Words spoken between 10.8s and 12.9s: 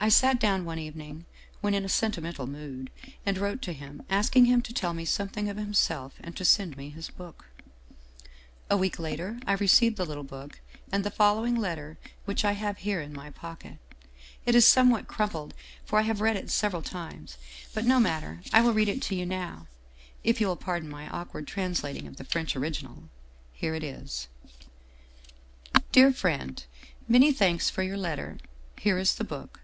and the follow ing letter which I have